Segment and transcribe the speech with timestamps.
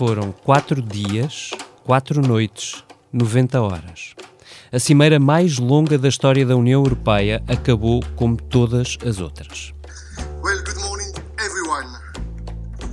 [0.00, 1.50] Foram quatro dias,
[1.84, 4.14] quatro noites, 90 horas.
[4.72, 9.74] A cimeira mais longa da história da União Europeia acabou como todas as outras.
[10.42, 11.86] Well, good morning, everyone.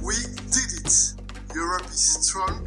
[0.04, 0.16] We
[0.52, 1.16] did it.
[1.56, 2.66] Europe is strong.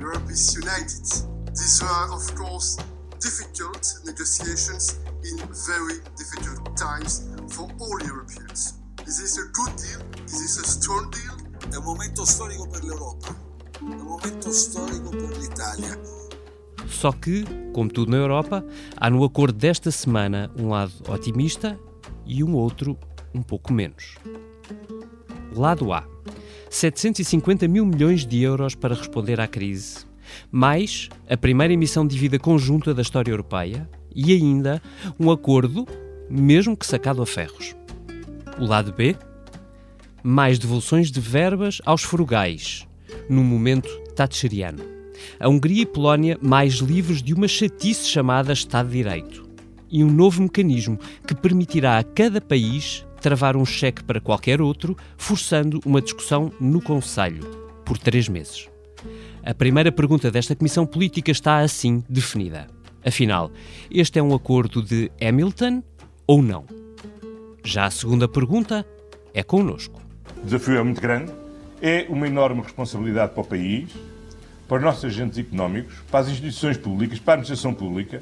[0.00, 1.04] Europe is united.
[1.52, 2.78] These were, of course,
[3.20, 5.36] difficult negotiations in
[5.66, 8.78] very difficult times for all Europeans.
[9.06, 10.00] Is this a good deal?
[10.24, 11.36] Is this a strong deal?
[11.70, 13.34] È un momento storico per l'Europa,
[13.80, 15.98] è un momento storico per l'Italia.
[16.88, 18.64] Só que, como tudo na Europa,
[18.96, 21.78] há no acordo desta semana um lado otimista
[22.24, 22.96] e um outro
[23.34, 24.16] um pouco menos.
[25.54, 26.06] Lado A:
[26.70, 30.06] 750 mil milhões de euros para responder à crise,
[30.50, 34.80] mais a primeira emissão de dívida conjunta da história europeia e ainda
[35.20, 35.86] um acordo,
[36.30, 37.76] mesmo que sacado a ferros.
[38.58, 39.16] O lado B:
[40.22, 42.86] mais devoluções de verbas aos frugais,
[43.28, 44.96] no momento thatcheriano
[45.38, 49.46] a Hungria e Polónia mais livres de uma chatice chamada Estado de Direito.
[49.90, 54.96] E um novo mecanismo que permitirá a cada país travar um cheque para qualquer outro,
[55.16, 57.44] forçando uma discussão no Conselho,
[57.84, 58.68] por três meses.
[59.44, 62.66] A primeira pergunta desta Comissão Política está assim definida.
[63.04, 63.50] Afinal,
[63.90, 65.82] este é um acordo de Hamilton
[66.26, 66.66] ou não?
[67.64, 68.84] Já a segunda pergunta
[69.32, 70.00] é connosco.
[70.42, 71.32] O desafio é muito grande,
[71.86, 73.88] é uma enorme responsabilidade para o país,
[74.66, 78.20] para os nossos agentes económicos, para as instituições públicas, para a administração pública,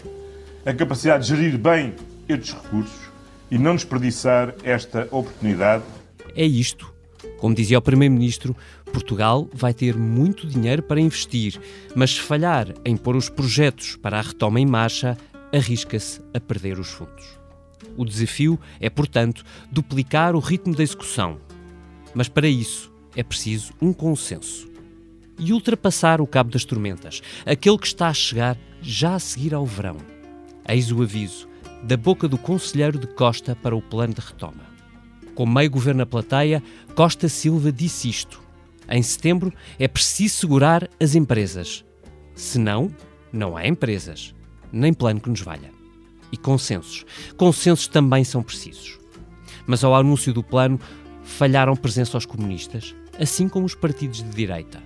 [0.66, 1.94] a capacidade de gerir bem
[2.28, 3.08] estes recursos
[3.50, 5.82] e não desperdiçar esta oportunidade.
[6.36, 6.92] É isto.
[7.38, 8.54] Como dizia o Primeiro-Ministro,
[8.92, 11.58] Portugal vai ter muito dinheiro para investir,
[11.96, 15.16] mas se falhar em pôr os projetos para a retoma em marcha,
[15.50, 17.24] arrisca-se a perder os fundos.
[17.96, 19.42] O desafio é, portanto,
[19.72, 21.38] duplicar o ritmo da execução.
[22.14, 24.68] Mas para isso é preciso um consenso
[25.38, 29.66] e ultrapassar o cabo das tormentas, aquele que está a chegar já a seguir ao
[29.66, 29.96] verão.
[30.68, 31.48] Eis o aviso
[31.82, 34.64] da boca do conselheiro de Costa para o plano de retoma.
[35.34, 36.62] Com meio governo na plateia,
[36.94, 38.40] Costa Silva disse isto.
[38.88, 41.84] Em setembro é preciso segurar as empresas.
[42.34, 42.90] Senão,
[43.32, 44.34] não há empresas,
[44.72, 45.70] nem plano que nos valha.
[46.30, 47.04] E consensos.
[47.36, 48.98] Consensos também são precisos.
[49.66, 50.78] Mas ao anúncio do plano,
[51.22, 54.82] falharam presença aos comunistas, assim como os partidos de direita.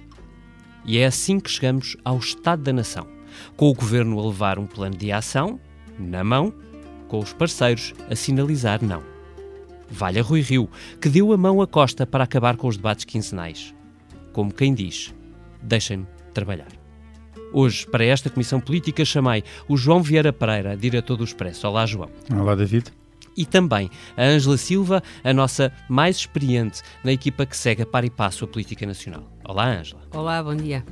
[0.84, 3.06] E é assim que chegamos ao Estado da Nação,
[3.56, 5.60] com o governo a levar um plano de ação,
[5.98, 6.52] na mão,
[7.08, 9.02] com os parceiros a sinalizar não.
[9.90, 10.68] Valha Rui Rio,
[11.00, 13.74] que deu a mão à Costa para acabar com os debates quinzenais.
[14.32, 15.14] Como quem diz,
[15.62, 16.68] deixem-me trabalhar.
[17.52, 21.66] Hoje, para esta Comissão Política, chamei o João Vieira Pereira, diretor do Expresso.
[21.66, 22.10] Olá, João.
[22.30, 22.92] Olá, David
[23.38, 28.04] e também a Ângela Silva, a nossa mais experiente na equipa que segue a par
[28.04, 29.32] e passo a política nacional.
[29.44, 30.02] Olá, Ângela.
[30.12, 30.84] Olá, bom dia.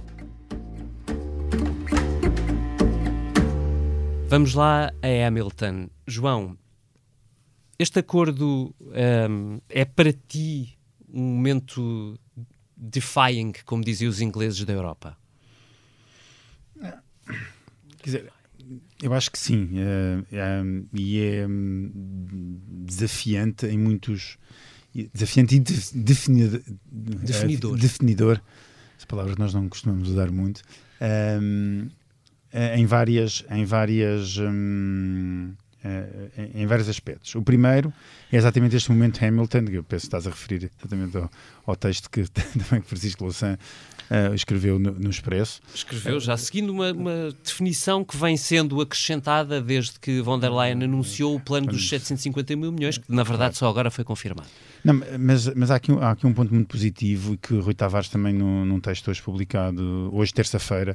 [4.28, 5.88] Vamos lá a Hamilton.
[6.06, 6.56] João,
[7.78, 10.78] este acordo um, é para ti
[11.12, 12.16] um momento
[12.76, 15.18] defying, como diziam os ingleses da Europa?
[16.78, 18.32] Quer dizer,
[19.02, 19.70] eu acho que sim.
[19.74, 20.62] É, é,
[20.94, 21.90] e é hum,
[22.84, 24.38] desafiante em muitos.
[25.12, 26.62] Desafiante e definidor.
[26.90, 27.78] Definidor.
[27.78, 28.42] definidor.
[28.98, 30.62] As palavras nós não costumamos usar muito.
[31.40, 31.88] Um,
[32.52, 33.44] em várias.
[33.50, 35.54] Em várias um,
[36.54, 37.34] em vários aspectos.
[37.34, 37.92] O primeiro
[38.32, 41.30] é exatamente este momento Hamilton, que eu penso que estás a referir exatamente ao,
[41.66, 43.56] ao texto que também Francisco Louçã
[44.10, 45.60] uh, escreveu no, no, Expresso.
[45.74, 50.84] Escreveu, já seguindo uma, uma, definição que vem sendo acrescentada desde que von der Leyen
[50.84, 54.48] anunciou o plano dos 750 mil milhões, que na verdade só agora foi confirmado.
[54.84, 58.08] Não, mas, mas há, aqui, há aqui um ponto muito positivo e que Rui Tavares
[58.08, 60.94] também no, num texto hoje publicado, hoje terça-feira,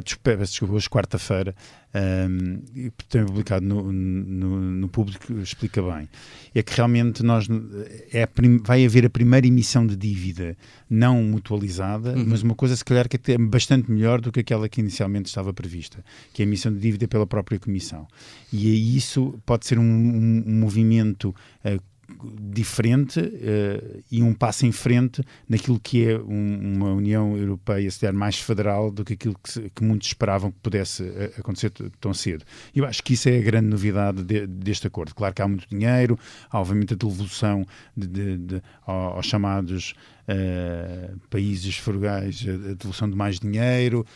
[0.00, 1.54] desculpa, desculpa, hoje quarta-feira,
[1.94, 2.62] um,
[3.10, 6.08] tem publicado no, no, no, público, explica bem.
[6.54, 7.46] É que realmente nós
[8.10, 10.56] é prim, vai haver a primeira emissão de dívida
[10.88, 12.24] não mutualizada, uhum.
[12.26, 15.52] mas uma coisa se calhar que é bastante melhor do que aquela que inicialmente estava
[15.52, 16.02] prevista,
[16.32, 18.08] que é a emissão de dívida pela própria Comissão.
[18.50, 21.34] E isso pode ser um, um, um movimento
[21.64, 21.82] uh,
[22.40, 28.00] diferente uh, e um passo em frente naquilo que é um, uma União Europeia se
[28.00, 31.70] der mais federal do que aquilo que, que muitos esperavam que pudesse uh, acontecer
[32.00, 32.44] tão cedo.
[32.74, 35.14] Eu acho que isso é a grande novidade de, deste acordo.
[35.14, 36.18] Claro que há muito dinheiro,
[36.50, 37.66] há obviamente a devolução
[37.96, 39.94] de, de, de, aos chamados
[40.28, 44.06] uh, países frugais a, a, devolução de mais dinheiro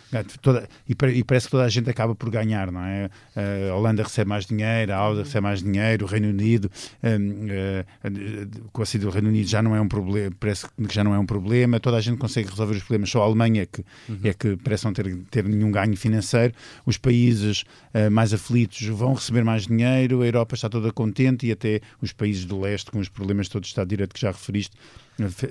[0.41, 3.11] toda, e, e, parece que toda a gente acaba por ganhar, não é?
[3.37, 6.71] Uh, a Holanda recebe mais dinheiro, a Áustria recebe mais dinheiro, o Reino Unido,
[7.03, 11.03] uh, com a saída do Reino Unido já não é um problema, parece que já
[11.03, 13.67] não é um problema, toda a gente consegue resolver os problemas, só a Alemanha é
[13.67, 14.19] que, uhum.
[14.25, 16.55] é que parece não ter, ter nenhum ganho financeiro,
[16.85, 17.65] os países
[18.11, 22.45] mais aflitos vão receber mais dinheiro, a Europa está toda contente e até os países
[22.45, 24.77] do leste, com os problemas todos de Estado de Direito que já referiste,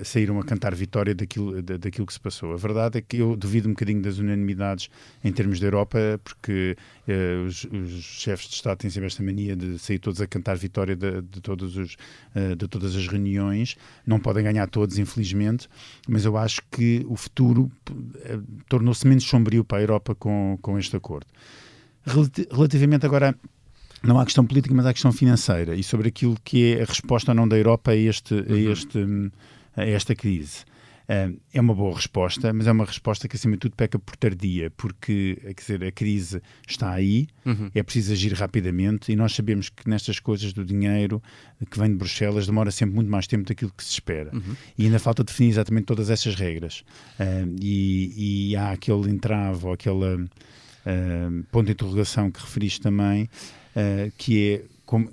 [0.04, 2.52] saíram a cantar vitória daquilo, daquilo que se passou.
[2.52, 4.88] A verdade é que eu duvido um bocadinho das unanimidades
[5.24, 6.76] em termos da Europa, porque
[7.08, 10.56] eh, os, os, chefes de Estado têm sempre esta mania de sair todos a cantar
[10.56, 11.94] vitória de, de, todos os,
[12.34, 13.76] uh, de todas as reuniões.
[14.06, 15.68] Não podem ganhar todos, infelizmente,
[16.08, 20.78] mas eu acho que o futuro uh, tornou-se menos sombrio para a Europa com, com
[20.78, 21.26] este acordo.
[22.52, 23.34] Relativamente agora
[24.02, 27.32] não há questão política, mas há questão financeira e sobre aquilo que é a resposta
[27.32, 29.30] ou não da Europa a, este, a, uhum.
[29.76, 30.64] A esta crise.
[31.52, 34.72] É uma boa resposta, mas é uma resposta que, acima de tudo, peca por tardia,
[34.76, 37.70] porque quer dizer, a crise está aí, uhum.
[37.72, 41.22] é preciso agir rapidamente e nós sabemos que nestas coisas do dinheiro
[41.70, 44.34] que vem de Bruxelas demora sempre muito mais tempo daquilo que se espera.
[44.34, 44.56] Uhum.
[44.76, 46.82] E ainda falta definir exatamente todas essas regras.
[47.60, 50.28] e, e, há aquele entrave ou aquele
[51.50, 55.10] ponto de interrogação que referiste também, uh, que é como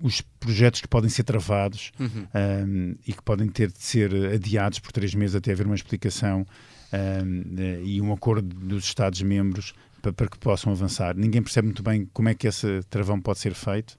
[0.00, 2.26] os projetos que podem ser travados uhum.
[2.34, 6.46] um, e que podem ter de ser adiados por três meses até haver uma explicação
[6.92, 11.16] um, e um acordo dos Estados-membros para, para, que possam avançar.
[11.16, 13.96] Ninguém percebe muito bem como é que esse travão pode ser feito.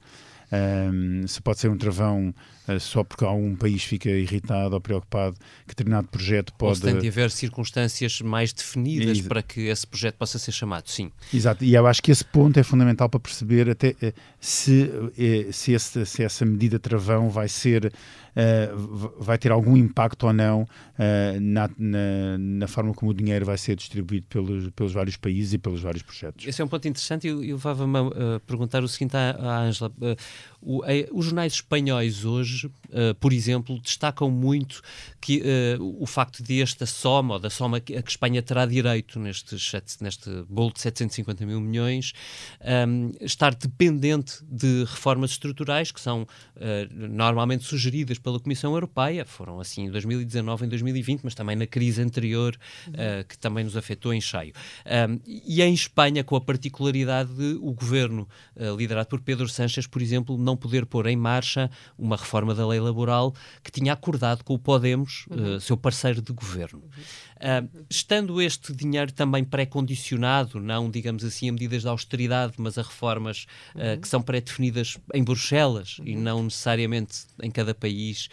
[0.51, 2.33] Um, se pode ser um travão
[2.79, 6.69] só porque algum país fica irritado ou preocupado que determinado projeto pode.
[6.71, 10.89] Ou se tem de haver circunstâncias mais definidas para que esse projeto possa ser chamado,
[10.89, 11.11] sim.
[11.33, 15.53] Exato, e eu acho que esse ponto é fundamental para perceber até uh, se, uh,
[15.53, 17.91] se, esse, se essa medida travão vai ser
[19.17, 20.67] vai ter algum impacto ou não
[21.41, 25.57] na, na, na, forma como o dinheiro vai ser distribuído pelos, pelos vários países e
[25.57, 26.45] pelos vários projetos.
[26.45, 29.91] Esse é um ponto interessante e eu, eu levava-me a perguntar o seguinte à Ângela.
[29.99, 30.15] Uh,
[31.11, 32.56] os jornais espanhóis hoje,
[33.19, 34.81] por exemplo, destacam muito
[35.21, 35.43] que
[35.79, 39.55] o facto de esta soma, ou da soma que, a que Espanha terá direito neste,
[40.49, 42.13] bolo de 750 mil milhões,
[42.87, 46.27] um, estar dependente de reformas estruturais que são
[46.91, 52.01] normalmente sugeridas pela Comissão Europeia, foram assim em 2019, em 2020, mas também na crise
[52.01, 52.57] anterior,
[52.87, 54.53] uh, que também nos afetou em cheio.
[54.85, 59.87] Um, e em Espanha, com a particularidade de o governo, uh, liderado por Pedro Sánchez,
[59.87, 63.33] por exemplo, não poder pôr em marcha uma reforma da lei laboral
[63.63, 65.55] que tinha acordado com o Podemos, uhum.
[65.55, 66.83] uh, seu parceiro de governo.
[67.37, 72.81] Uh, estando este dinheiro também pré-condicionado, não, digamos assim, a medidas de austeridade, mas a
[72.81, 73.45] reformas
[73.75, 74.01] uh, uhum.
[74.01, 76.07] que são pré-definidas em Bruxelas uhum.
[76.07, 78.29] e não necessariamente em cada país,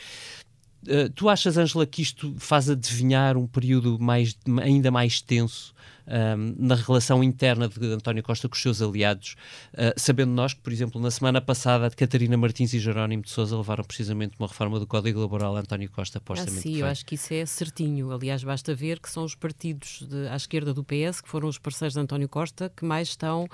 [0.86, 5.73] Uh, tu achas, Ângela, que isto faz adivinhar um período mais, ainda mais tenso
[6.06, 9.36] um, na relação interna de António Costa com os seus aliados,
[9.72, 13.56] uh, sabendo nós que, por exemplo, na semana passada, Catarina Martins e Jerónimo de Sousa
[13.56, 16.58] levaram precisamente uma reforma do Código Laboral a António Costa postamente.
[16.58, 18.12] Ah, sim, eu acho que isso é certinho.
[18.12, 21.58] Aliás, basta ver que são os partidos de, à esquerda do PS, que foram os
[21.58, 23.48] parceiros de António Costa, que mais estão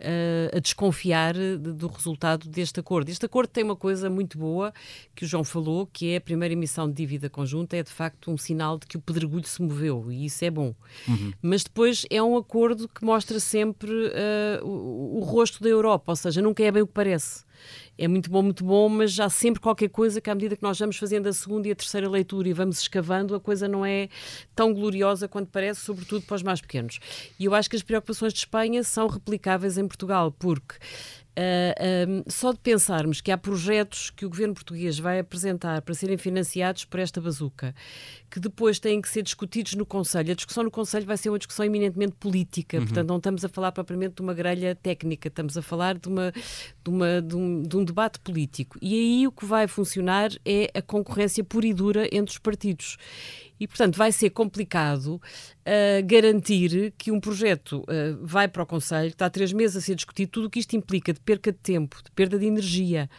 [0.00, 3.10] uh, a desconfiar de, do resultado deste acordo.
[3.10, 4.72] Este acordo tem uma coisa muito boa
[5.14, 8.30] que o João falou, que é a primeira emissão de dívida conjunta, é de facto
[8.30, 10.74] um sinal de que o pedregulho se moveu, e isso é bom.
[11.06, 11.32] Uhum.
[11.42, 16.12] Mas depois depois é um acordo que mostra sempre uh, o, o, rosto da Europa,
[16.12, 17.44] ou seja, nunca é bem o que parece.
[18.02, 20.78] É muito bom, muito bom, mas já sempre qualquer coisa que, à medida que nós
[20.78, 24.08] vamos fazendo a segunda e a terceira leitura e vamos escavando, a coisa não é
[24.56, 26.98] tão gloriosa quanto parece, sobretudo para os mais pequenos.
[27.38, 30.76] E eu acho que as preocupações de Espanha são replicáveis em Portugal, porque
[31.30, 35.80] Uh, ah, um, só de pensarmos que há projetos que o governo português vai apresentar
[35.80, 37.74] para serem financiados por esta bazuca,
[38.30, 40.32] que depois têm que ser discutidos no Conselho.
[40.32, 42.84] A discussão no Conselho vai ser uma discussão eminentemente política, uhum.
[42.84, 46.32] portanto, não estamos a falar propriamente de uma grelha técnica, estamos a falar de, uma,
[46.32, 48.76] de, uma, de, um, de um debate político.
[48.82, 52.96] E aí o que vai funcionar é a concorrência pura e dura entre os partidos.
[53.60, 55.20] E, portanto, vai ser complicado uh,
[56.06, 59.94] garantir que um projeto uh, vai para o Conselho, está há três meses a ser
[59.94, 63.10] discutido, tudo o que isto implica de perca de tempo, de perda de energia.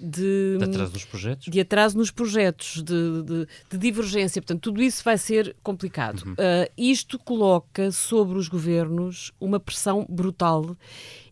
[0.00, 1.46] De, de, atraso nos projetos?
[1.48, 4.40] De atraso nos projetos, de, de, de divergência.
[4.40, 6.22] Portanto, tudo isso vai ser complicado.
[6.24, 6.32] Uhum.
[6.32, 10.76] Uh, isto coloca sobre os governos uma pressão brutal.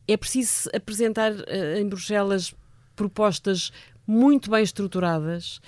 [0.06, 2.52] É preciso apresentar uh, em Bruxelas
[2.94, 3.72] propostas
[4.06, 5.60] muito bem estruturadas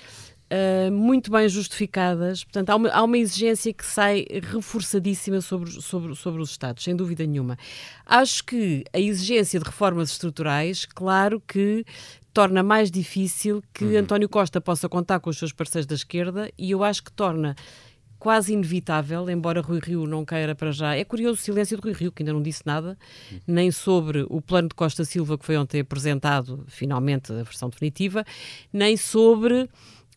[0.50, 2.42] Uh, muito bem justificadas.
[2.42, 6.96] Portanto, há uma, há uma, exigência que sai reforçadíssima sobre, sobre, sobre os Estados, sem
[6.96, 7.58] dúvida nenhuma.
[8.06, 11.84] Acho que a exigência de reformas estruturais, claro que
[12.32, 13.98] torna mais difícil que uhum.
[13.98, 17.54] António Costa possa contar com os seus parceiros da esquerda e eu acho que torna
[18.18, 20.96] quase inevitável, embora Rui Rio não queira para já.
[20.96, 22.98] É curioso o silêncio de Rui Rio, que ainda não disse nada,
[23.46, 28.24] nem sobre o plano de Costa Silva que foi ontem apresentado, finalmente a versão definitiva,
[28.72, 29.68] nem sobre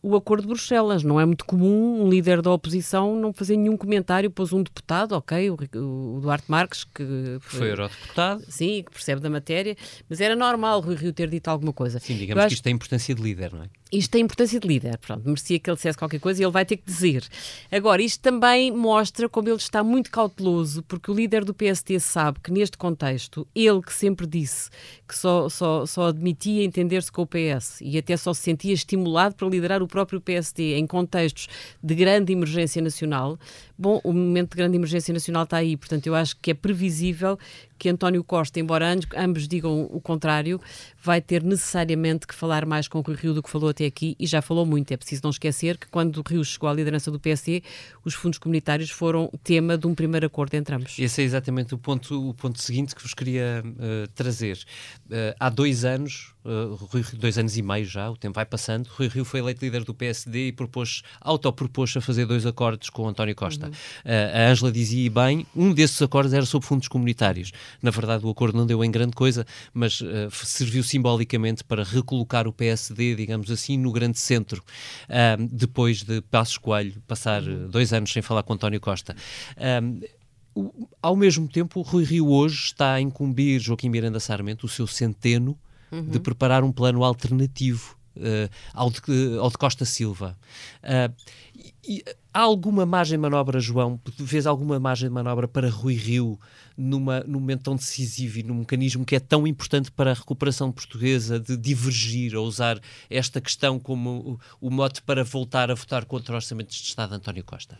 [0.02, 1.02] o acordo de Bruxelas.
[1.02, 5.12] Não é muito comum um líder da oposição não fazer nenhum comentário, pôs um deputado,
[5.12, 8.44] ok, o, o Duarte Marques, que foi, foi eurodeputado.
[8.48, 9.76] Sim, que percebe da matéria,
[10.08, 12.00] mas era normal Rui Rio ter dito alguma coisa.
[12.00, 13.68] Sim, digamos que isto tem importância de líder, não é?
[13.92, 16.64] Isto tem importância de líder, pronto, merecia que ele dissesse qualquer coisa e ele vai
[16.64, 17.28] ter que dizer.
[17.70, 22.40] Agora, isto também mostra como ele está muito cauteloso, porque o líder do PST sabe
[22.40, 24.70] que neste contexto, ele que sempre disse
[25.06, 29.34] que só, só, só admitia entender-se com o PS e até só se sentia estimulado
[29.34, 31.46] para liderar o próprio PSD em contextos
[31.82, 33.38] de grande emergência nacional,
[33.76, 37.38] bom, o momento de grande emergência nacional está aí, portanto eu acho que é previsível
[37.82, 40.60] que António Costa, embora ambos digam o contrário,
[41.02, 44.24] vai ter necessariamente que falar mais com o Rio do que falou até aqui e
[44.24, 44.92] já falou muito.
[44.92, 47.60] É preciso não esquecer que quando o Rio chegou à liderança do PSD,
[48.04, 50.96] os fundos comunitários foram tema de um primeiro acordo entre ambos.
[50.96, 54.58] Esse é exatamente o ponto, o ponto seguinte que vos queria uh, trazer.
[55.06, 58.88] Uh, há dois anos, uh, Rui, dois anos e meio já, o tempo vai passando,
[58.88, 63.08] Rui Rio foi eleito líder do PSD e propôs, autopropôs a fazer dois acordos com
[63.08, 63.66] António Costa.
[63.66, 63.72] Uhum.
[64.34, 67.52] a Ângela dizia bem, um desses acordos era sobre fundos comunitários.
[67.80, 72.46] Na verdade, o acordo não deu em grande coisa, mas uh, serviu simbolicamente para recolocar
[72.46, 74.62] o PSD, digamos assim, no grande centro,
[75.08, 79.14] uh, depois de Passos Coelho passar uh, dois anos sem falar com António Costa.
[80.54, 84.68] O, ao mesmo tempo, o Rui Rio hoje está a incumbir Joaquim Miranda Sarmento, o
[84.68, 85.58] seu centeno,
[85.92, 86.08] uhum.
[86.08, 89.00] de preparar um plano alternativo uh, ao, de,
[89.38, 90.36] ao, de, Costa Silva.
[90.82, 91.14] Uh,
[91.84, 94.00] e, há alguma margem de manobra, João?
[94.18, 96.38] Vês alguma margem de manobra para Rui Rio
[96.76, 100.72] numa, num momento tão decisivo e num mecanismo que é tão importante para a recuperação
[100.72, 102.80] portuguesa de divergir ou usar
[103.10, 107.16] esta questão como o, o mote para voltar a votar contra orçamentos de Estado de
[107.16, 107.78] António Costa?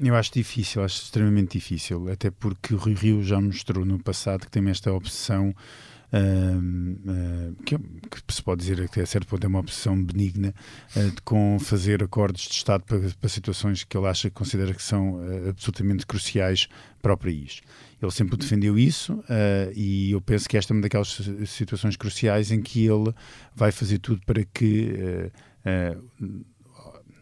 [0.00, 4.40] Eu acho difícil, acho extremamente difícil, até porque o Rui Rio já mostrou no passado
[4.40, 5.54] que tem esta obsessão
[6.14, 10.54] uh, que, que, se pode dizer que a certo ponto é uma opção benigna,
[10.96, 15.16] uh, com fazer acordos de Estado para, para, situações que ele acha considera que são
[15.16, 16.68] uh, absolutamente cruciais
[17.02, 17.60] para o país.
[18.00, 19.22] Ele sempre defendeu isso
[19.74, 23.14] e eu penso que esta é uma daquelas situações cruciais em que ele
[23.54, 25.30] vai fazer tudo para que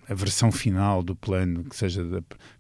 [0.09, 2.03] a versão final do plano que seja,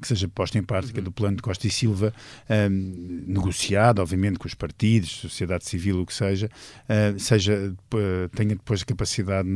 [0.00, 1.04] que seja posta em prática uhum.
[1.04, 2.12] do plano de Costa e Silva,
[2.49, 6.49] um, negociado, obviamente, com os partidos, sociedade civil, o que seja,
[6.88, 9.49] uh, seja uh, tenha depois a capacidade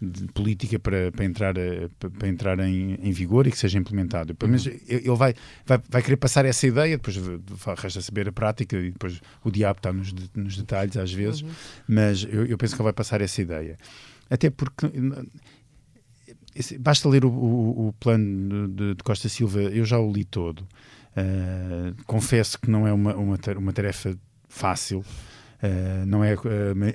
[0.00, 1.54] de política para, para entrar,
[2.18, 4.34] para entrar em, em vigor e que seja implementado.
[4.34, 4.78] Pelo menos uhum.
[4.86, 7.16] ele vai, vai, vai querer passar essa ideia, depois
[7.78, 11.50] resta saber a prática e depois o diabo está nos, nos detalhes às vezes, uhum.
[11.88, 13.76] mas eu, eu penso que ele vai passar essa ideia.
[14.28, 14.90] Até porque
[16.78, 20.60] basta ler o, o, o plano de, de, Costa Silva, eu já o li todo.
[21.16, 24.16] Uh, confesso que não é uma, uma, uma tarefa
[24.48, 25.00] fácil.
[25.00, 26.34] Uh, não é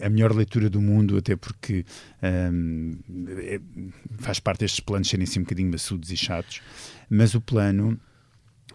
[0.06, 1.84] a, melhor leitura do mundo, até porque
[2.53, 2.96] um,
[3.39, 3.60] é,
[4.20, 6.62] faz parte destes planos serem assim um bocadinho maçudos e chatos,
[7.10, 8.00] mas o plano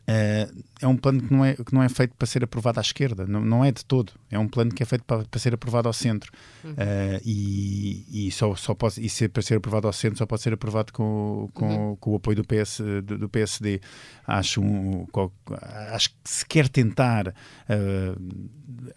[0.09, 2.83] uh, é um plano que não é, que não é feito para ser aprovado à
[2.83, 4.13] esquerda, não, não é de todo.
[4.31, 6.31] É um plano que é feito para, para ser aprovado ao centro.
[6.63, 6.73] Uhum.
[6.73, 10.43] Uh, e, e, só, só pode, e ser, para ser aprovado ao centro só pode
[10.43, 11.97] ser aprovado com, com, uhum.
[11.97, 13.81] com o apoio do, PS, do, do, PSD.
[14.27, 15.07] Acho, um,
[15.93, 18.49] acho que se quer tentar uh,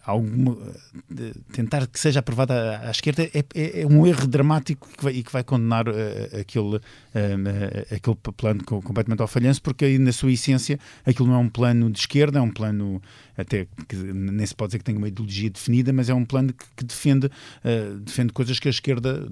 [0.04, 0.58] alguma,
[1.52, 5.14] tentar que seja aprovado à, à esquerda é, é, é, um erro dramático que vai,
[5.14, 5.86] e que vai condenar
[6.38, 6.80] aquele,
[7.94, 11.90] aquele plano completamente ao falhanço, porque aí, na sua essência aquilo não é um plano
[11.90, 13.00] de esquerda, é um plano
[13.36, 16.52] até que nem se pode dizer que tem uma ideologia definida, mas é um plano
[16.52, 19.26] que, que defende, uh, defende coisas que a esquerda,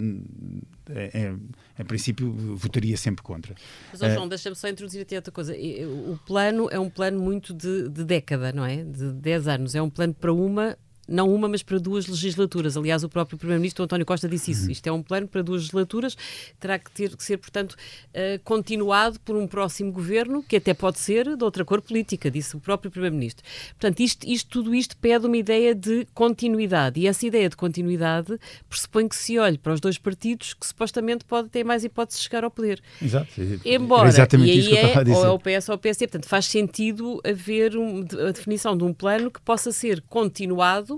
[0.91, 1.35] é,
[1.79, 3.55] é, princípio, votaria sempre contra.
[3.93, 5.55] Mas, oh, João, uh, deixa-me só introduzir até outra coisa.
[5.55, 8.83] O plano é um plano muito de, de década, não é?
[8.83, 9.75] De 10 anos.
[9.75, 10.77] É um plano para uma
[11.09, 12.77] não uma, mas para duas legislaturas.
[12.77, 14.67] Aliás, o próprio Primeiro-Ministro António Costa disse isso.
[14.67, 14.71] Uhum.
[14.71, 16.17] Isto é um plano para duas legislaturas,
[16.61, 20.99] terá que ter que ser, portanto, uh, continuado por um próximo governo, que até pode
[20.99, 23.45] ser de outra cor política, disse o próprio Primeiro-Ministro.
[23.71, 27.01] Portanto, isto, isto, tudo isto pede uma ideia de continuidade.
[27.01, 28.39] E essa ideia de continuidade
[28.69, 32.25] pressupõe que se olhe para os dois partidos que supostamente podem ter mais hipóteses de
[32.25, 32.83] chegar ao poder.
[33.01, 33.29] Exato.
[33.65, 36.07] Embora, exatamente e aí é, ou é o PS ou o PSD.
[36.07, 40.98] Portanto, faz sentido haver um, a definição de um plano que possa ser continuado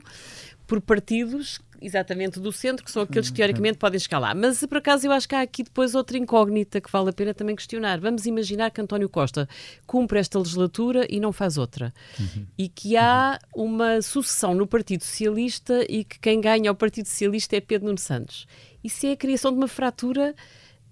[0.66, 4.34] por partidos exatamente do centro, que são aqueles que teoricamente podem chegar lá.
[4.34, 7.32] Mas por acaso eu acho que há aqui depois outra incógnita que vale a pena
[7.32, 7.98] também questionar.
[7.98, 9.48] Vamos imaginar que António Costa
[9.86, 11.92] cumpre esta legislatura e não faz outra.
[12.18, 12.46] Uhum.
[12.58, 17.56] E que há uma sucessão no Partido Socialista e que quem ganha o Partido Socialista
[17.56, 18.46] é Pedro Nuno Santos.
[18.84, 20.34] Isso é a criação de uma fratura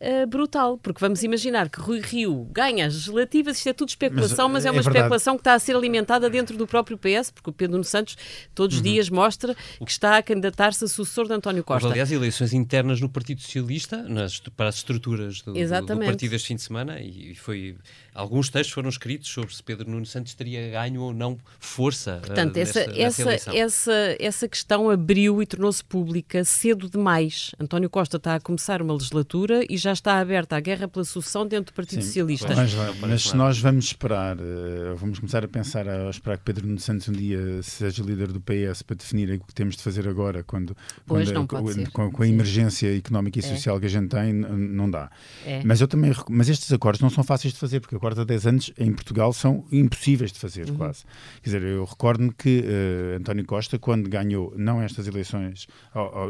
[0.01, 4.49] uh, brutal, porque vamos imaginar que Rui Rio ganha as legislativas, isto é tudo especulação,
[4.49, 7.31] mas, mas é, é uma especulação que está a ser alimentada dentro do próprio PS,
[7.31, 8.17] porque o Pedro Nuno Santos
[8.55, 8.93] todos os uhum.
[8.93, 11.89] dias mostra que está a candidatar-se a sucessor de António Costa.
[11.89, 16.49] aliás, eleições internas no Partido Socialista, nas, para as estruturas do, do, do partido este
[16.49, 17.77] fim de semana, e foi
[18.15, 22.21] alguns textos foram escritos sobre se Pedro Nuno Santos teria ganho ou não força.
[22.25, 27.55] Portanto, uh, essa, nessa, essa, essa, essa questão abriu e tornou-se pública cedo demais.
[27.61, 31.47] António Costa está a começar uma legislatura e já está aberta a guerra pela sucessão
[31.47, 32.55] dentro do Partido Sim, Socialista.
[32.55, 36.67] Mas, mas se nós vamos esperar, uh, vamos começar a pensar, a esperar que Pedro
[36.67, 40.09] Nuno Santos um dia seja líder do PS para definir o que temos de fazer
[40.09, 40.77] agora, quando,
[41.07, 43.49] quando com, com, a emergência económica e é.
[43.49, 43.81] social é.
[43.81, 45.11] que a gente tem, não dá.
[45.45, 45.63] É.
[45.65, 48.47] Mas eu também, mas estes acordos não são fáceis de fazer, porque acordos há 10
[48.47, 50.77] anos em Portugal são impossíveis de fazer, uhum.
[50.77, 51.05] quase.
[51.43, 55.67] Quer dizer, eu recordo-me que uh, António Costa, quando ganhou, não estas eleições,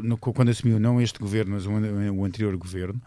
[0.02, 3.00] no, quando assumiu não este governo, mas o, o anterior governo,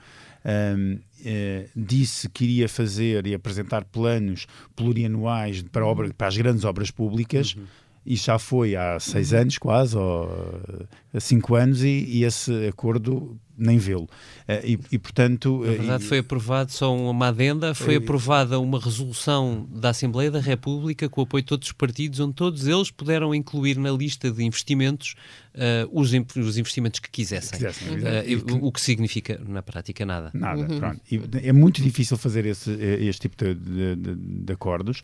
[0.45, 6.63] um, eh, disse que iria fazer e apresentar planos plurianuais para, obra, para as grandes
[6.63, 7.55] obras públicas.
[7.55, 7.65] Uhum
[8.05, 10.27] e já foi há seis anos quase, ou
[11.13, 14.03] há cinco anos, e, e esse acordo nem vê-lo.
[14.03, 15.61] Uh, e, e, portanto...
[15.63, 20.39] Na verdade, e, foi aprovado, só uma adenda, foi aprovada uma resolução da Assembleia da
[20.39, 24.31] República com o apoio de todos os partidos, onde todos eles puderam incluir na lista
[24.31, 25.13] de investimentos
[25.53, 27.59] uh, os, os, investimentos que quisessem.
[27.59, 30.31] Que quisessem uh, o que significa, na prática, nada.
[30.33, 30.79] Nada, uhum.
[30.79, 31.01] pronto.
[31.39, 35.03] é muito difícil fazer esse, este tipo de, de, de, de acordos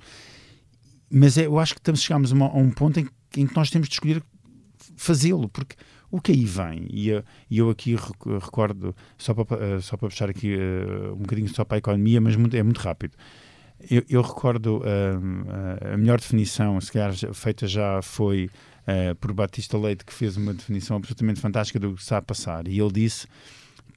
[1.09, 3.69] mas é, eu acho que estamos, chegamos a, a um ponto em, em, que nós
[3.69, 4.21] temos de escolher
[4.95, 5.75] fazê-lo, porque
[6.09, 7.95] o que aí vem, e eu, e eu aqui
[8.41, 12.21] recordo, só para, eh, só para puxar aqui uh, um bocadinho só para a economia,
[12.21, 13.17] mas muito, é muito rápido.
[13.91, 18.49] Eu, eu recordo uh, a melhor definição, se calhar feita já foi
[18.87, 22.67] uh, por Batista Leite, que fez uma definição absolutamente fantástica do que está a passar,
[22.67, 23.27] e ele disse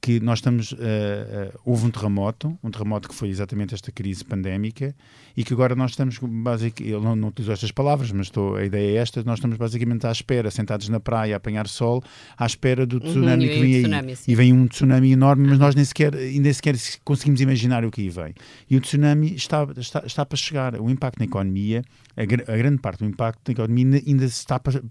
[0.01, 0.71] que nós estamos.
[0.71, 4.95] Uh, uh, houve um terremoto, um terremoto que foi exatamente esta crise pandémica,
[5.37, 8.65] e que agora nós estamos, basicamente, ele não, não utilizou estas palavras, mas estou, a
[8.65, 12.03] ideia é esta: nós estamos basicamente à espera, sentados na praia, a apanhar sol,
[12.35, 13.81] à espera do uhum, tsunami uhum, que vem aí.
[13.83, 17.91] Tsunami, e vem um tsunami enorme, mas nós nem sequer, nem sequer conseguimos imaginar o
[17.91, 18.33] que aí vem.
[18.67, 20.81] E o tsunami está, está, está para chegar.
[20.81, 21.83] O impacto na economia,
[22.17, 24.81] a, a grande parte do impacto na economia ainda está para,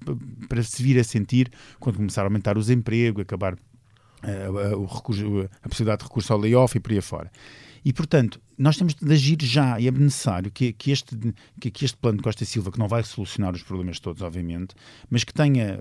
[0.49, 3.57] para se vir a sentir quando começar a aumentar o desemprego, acabar
[4.77, 7.31] o recurso, a possibilidade de recurso ao layoff e por aí fora.
[7.85, 11.17] E, portanto, nós temos de agir já e é necessário que, que, este,
[11.59, 14.75] que, que, este plano de Costa Silva, que não vai solucionar os problemas todos, obviamente,
[15.09, 15.81] mas que tenha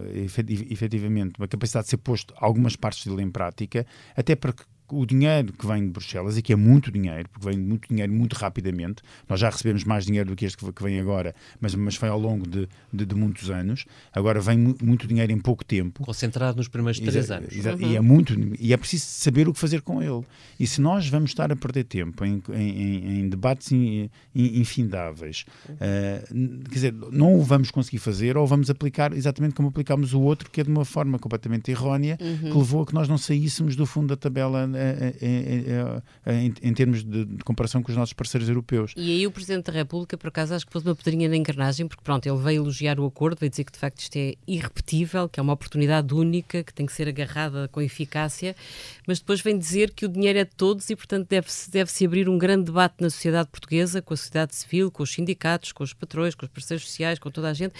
[0.70, 5.06] efetivamente uma capacidade de ser posto algumas partes dele em prática, até para que o
[5.06, 8.34] dinheiro que vem de Bruxelas, e que é muito dinheiro, porque vem muito dinheiro muito
[8.34, 12.10] rapidamente, nós já recebemos mais dinheiro do que este que vem agora, mas, mas foi
[12.10, 16.04] ao longo de, de, de muitos anos, agora vem muito dinheiro em pouco tempo.
[16.04, 17.56] Concentrado nos primeiros três Exa anos.
[17.56, 17.82] Exa uhum.
[17.82, 20.24] E é muito, e é preciso saber o que fazer com ele.
[20.60, 25.46] E se nós vamos estar a perder tempo em, em, em debates in, in, infindáveis,
[25.70, 30.22] uh, quer dizer, não o vamos conseguir fazer, ou vamos aplicar exatamente como aplicámos o
[30.22, 32.52] outro, que é de uma forma completamente errónea, uhum.
[32.52, 34.70] que levou a que nós não saíssemos do fundo da tabela
[36.26, 38.94] em, em, termos de, de, comparação com os nossos parceiros europeus.
[38.96, 41.88] E aí o Presidente da República, por acaso, acho que pôs uma pedrinha na engrenagem,
[41.88, 45.28] porque pronto, ele veio elogiar o acordo, veio dizer que de facto isto é irrepetível,
[45.28, 48.56] que é uma oportunidade única, que tem que ser agarrada com eficácia,
[49.08, 52.06] mas depois vem dizer que o dinheiro é de todos e, portanto, deve-se deve -se
[52.06, 55.84] abrir um grande debate na sociedade portuguesa, com a sociedade civil, com os sindicatos, com
[55.84, 57.74] os patrões, com os parceiros sociais, com toda a gente,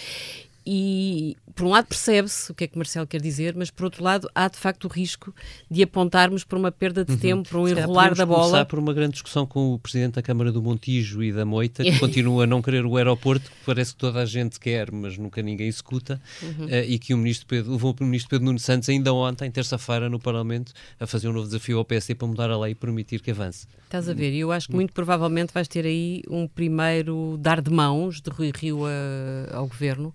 [0.66, 4.04] e, por um lado, percebe-se o que é que Marcelo quer dizer, mas, por outro
[4.04, 5.34] lado, há de facto o risco
[5.70, 7.18] de apontarmos para uma perda de uhum.
[7.18, 8.44] tempo, para um enrolar da bola.
[8.44, 11.82] começar por uma grande discussão com o Presidente da Câmara do Montijo e da Moita,
[11.82, 15.16] que continua a não querer o aeroporto, que parece que toda a gente quer, mas
[15.16, 16.66] nunca ninguém executa, uhum.
[16.66, 20.18] uh, e que o Ministro Pedro, o Ministro Pedro Nuno Santos ainda ontem, terça-feira, no
[20.18, 23.30] Parlamento, a fazer um novo desafio ao PSD para mudar a lei e permitir que
[23.30, 23.66] avance.
[23.84, 27.60] Estás a ver, e eu acho que muito provavelmente vais ter aí um primeiro dar
[27.60, 30.12] de mãos de Rui Rio a, ao Governo,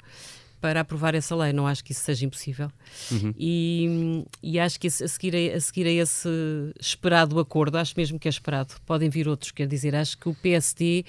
[0.66, 1.54] para aprovar essa lei.
[1.54, 2.72] Não acho que isso seja impossível.
[3.12, 3.32] Uhum.
[3.38, 6.28] E, e, acho que a seguir, a, a seguir a esse
[6.80, 10.34] esperado acordo, acho mesmo que é esperado, podem vir outros, quer dizer, acho que o
[10.34, 11.06] PSD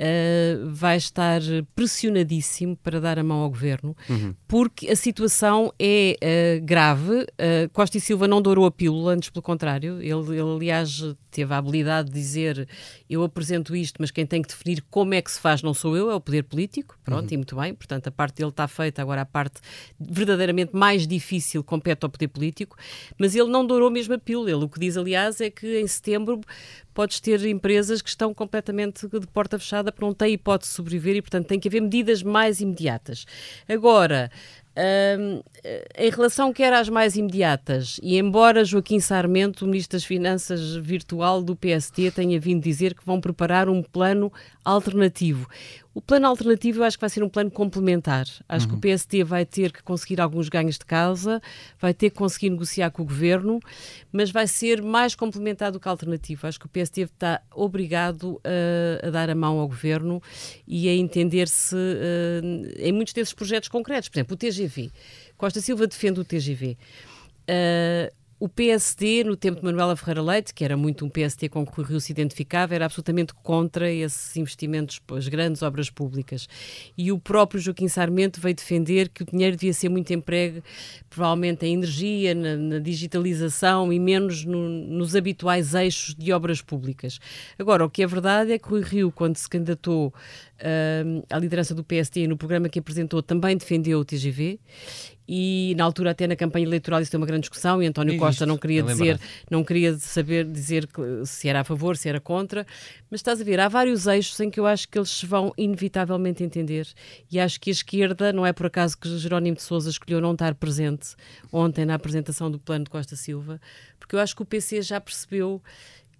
[0.00, 1.40] uh, vai estar
[1.74, 4.34] pressionadíssimo para dar a mão ao governo, uhum.
[4.48, 7.22] porque a situação é uh, grave.
[7.22, 10.00] Uh, Costa e Silva não dourou a pílula, antes pelo contrário.
[10.00, 12.68] Ele, ele, aliás, teve a habilidade de dizer:
[13.08, 15.96] Eu apresento isto, mas quem tem que definir como é que se faz não sou
[15.96, 16.98] eu, é o poder político.
[17.04, 17.34] Pronto, uhum.
[17.34, 17.74] e muito bem.
[17.74, 19.60] Portanto, a parte dele está feita, agora a parte
[19.98, 22.76] verdadeiramente mais difícil compete ao poder político.
[23.18, 24.50] Mas ele não dourou mesmo a pílula.
[24.50, 26.40] Ele o que diz, aliás, é que em setembro
[26.94, 31.16] podes ter empresas que estão completamente de porta fechada porque não têm hipótese de sobreviver
[31.16, 33.26] e, portanto, tem que haver medidas mais imediatas.
[33.68, 34.30] Agora,
[35.18, 35.42] um,
[35.98, 41.42] em relação quer às mais imediatas, e embora Joaquim Sarmento, o Ministro das Finanças virtual
[41.42, 44.32] do PST, tenha vindo dizer que vão preparar um plano
[44.64, 45.48] alternativo.
[46.00, 48.24] O plano alternativo eu acho que vai ser um plano complementar.
[48.48, 48.80] Acho uhum.
[48.80, 48.96] que o uhum.
[48.96, 51.42] PST vai ter que conseguir alguns ganhos de causa,
[51.78, 53.60] vai ter que conseguir negociar com o governo,
[54.10, 56.46] mas vai ser mais complementar do que alternativo.
[56.46, 60.22] Acho que o PST está obrigado a, a dar a mão ao governo
[60.66, 64.08] e a entender-se uh, em muitos desses projetos concretos.
[64.08, 64.90] Por exemplo, o TGV.
[65.36, 66.78] Costa Silva defende o TGV.
[67.42, 71.66] Uh, o PSD, no tempo de Manuela Ferreira Leite, que era muito um PSD com
[71.66, 76.48] que o Rio se identificava, era absolutamente contra esses investimentos, as grandes obras públicas.
[76.96, 80.62] E o próprio Joaquim Sarmento veio defender que o dinheiro devia ser muito emprego,
[81.10, 87.20] provavelmente em energia, na, na digitalização e menos no, nos habituais eixos de obras públicas.
[87.58, 90.14] Agora, o que é verdade é que o Rio, quando se candidatou
[90.60, 94.58] uh, à liderança do PSD no programa que apresentou, também defendeu o TGV
[95.32, 98.44] e na altura até na campanha eleitoral isso tem uma grande discussão e António Costa
[98.44, 100.88] não queria dizer, não queria saber dizer
[101.24, 102.66] se era a favor, se era contra,
[103.08, 105.52] mas estás a ver, há vários eixos em que eu acho que eles se vão
[105.56, 106.88] inevitavelmente entender.
[107.30, 110.32] E acho que a esquerda, não é por acaso que Jerónimo de Sousa escolheu não
[110.32, 111.14] estar presente
[111.52, 113.60] ontem na apresentação do plano de Costa Silva,
[114.00, 115.62] porque eu acho que o PC já percebeu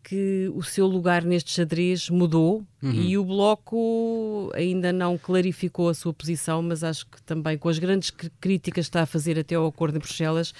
[0.03, 2.93] que o seu lugar neste xadrez mudou uhum.
[2.93, 7.79] e o Bloco ainda não clarificou a sua posição, mas acho que também com as
[7.79, 8.11] grandes
[8.41, 10.53] críticas que está a fazer até ao acordo em Bruxelas,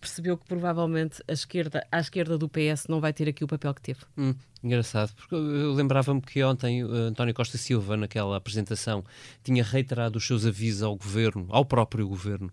[0.00, 3.74] percebeu que provavelmente a esquerda, a esquerda do PS não vai ter aqui o papel
[3.74, 4.00] que teve.
[4.16, 9.04] Hum, engraçado, porque eu lembrava-me que ontem uh, António Costa Silva, naquela apresentação,
[9.42, 12.50] tinha reiterado os seus avisos ao governo, ao próprio governo,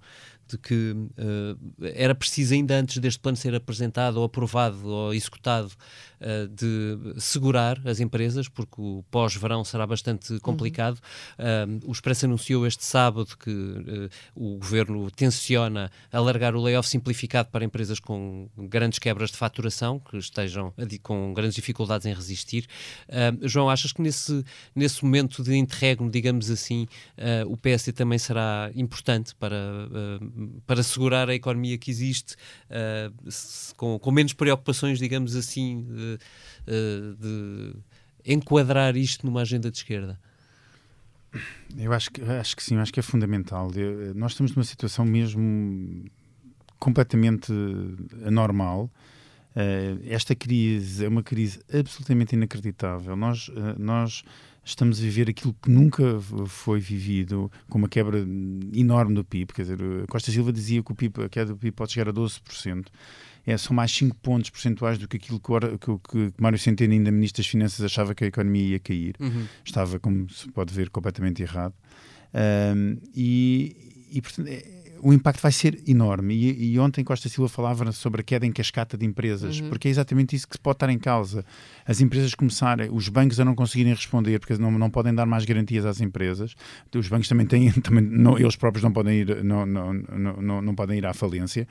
[0.47, 5.71] de que uh, era preciso, ainda antes deste plano ser apresentado ou aprovado ou executado,
[6.21, 10.39] uh, de segurar as empresas, porque o pós-verão será bastante uhum.
[10.39, 10.99] complicado.
[11.39, 11.77] Uhum.
[11.77, 17.65] Uh, o Expresso anunciou este sábado que o governo tenciona alargar o layoff simplificado para
[17.65, 22.67] empresas com grandes quebras de faturação, que estejam com grandes dificuldades em resistir.
[23.43, 24.43] João, achas que nesse,
[24.75, 26.87] nesse momento de interregno, digamos assim,
[27.47, 29.55] o PSD também será importante para
[30.65, 32.35] para segurar a economia que existe,
[32.69, 36.19] uh, com, com, menos preocupações, digamos assim, de,
[36.67, 37.75] uh, de,
[38.25, 40.19] enquadrar isto numa agenda de esquerda?
[41.77, 43.69] Eu acho que, acho que sim, acho que é fundamental.
[43.75, 46.05] Eu, nós estamos numa situação mesmo
[46.79, 47.51] completamente
[48.25, 48.89] anormal.
[49.55, 53.15] Uh, esta crise é uma crise absolutamente inacreditável.
[53.15, 54.23] Nós, uh, nós
[54.65, 58.19] estamos a viver aquilo que nunca foi vivido, com uma quebra
[58.73, 59.53] enorme do PIB.
[59.53, 62.13] Quer dizer, Costa Silva dizia que o PIB, a queda do PIB pode chegar a
[62.13, 62.87] 12%.
[63.47, 67.11] É, são mais 5 pontos percentuais do que aquilo que, que, que Mário Centeno, ainda
[67.11, 69.15] Ministro das Finanças, achava que a economia ia cair.
[69.19, 69.45] Uhum.
[69.63, 71.75] Estava, como se pode ver, completamente errado.
[73.15, 76.33] E, e, portanto, é, o impacto vai ser enorme.
[76.33, 79.69] E, e, ontem Costa Silva falava sobre a queda em cascata de empresas, uhum.
[79.69, 81.45] porque é exatamente isso que se pode estar em causa.
[81.85, 85.45] As empresas começarem, os bancos a não conseguirem responder, porque não, não podem dar mais
[85.45, 86.55] garantias às empresas.
[86.93, 90.61] Os bancos também têm, também, não, eles próprios não podem ir, não, não, não, não,
[90.61, 91.67] não podem ir à falência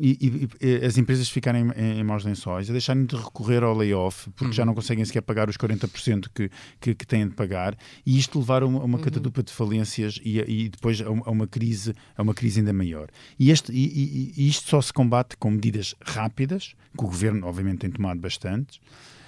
[0.00, 4.30] e, e, as empresas ficarem em, em maus lençóis, a deixarem de recorrer ao layoff,
[4.30, 4.52] porque uhum.
[4.52, 8.38] já não conseguem sequer pagar os 40% que, que, que, têm de pagar, e isto
[8.38, 9.04] levar a uma, uma uhum.
[9.04, 13.08] catadupa de falências e, e depois a, a, uma crise, a uma crise ainda maior.
[13.38, 17.90] E, este, e, isto só se combate com medidas rápidas, que o governo, obviamente, tem
[17.90, 18.80] tomado bastante.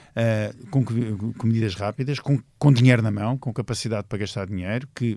[0.08, 4.88] Uh, com, com, medidas rápidas, com, com dinheiro na mão, com capacidade para gastar dinheiro,
[4.92, 5.16] que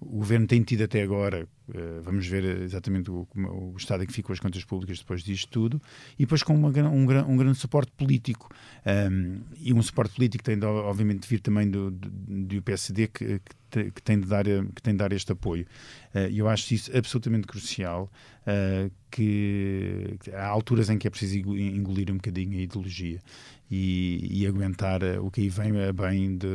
[0.00, 4.12] o governo tem tido até agora, uh, vamos ver exatamente o, o, estado em que
[4.12, 5.80] ficam as contas públicas depois disto tudo,
[6.18, 8.48] e depois com uma, um, um, grande suporte político.
[8.86, 13.38] Um, e um suporte político tem obviamente de vir também do, do, do PSD que,
[13.38, 15.66] que, que, tem de dar, que tem de dar este apoio.
[16.14, 18.10] Uh, eu acho isso absolutamente crucial,
[18.42, 23.20] uh, que, que há alturas em que é preciso engolir um bocadinho a ideologia
[23.70, 26.46] e, e, aguentar eh, o que aí vem é bem de,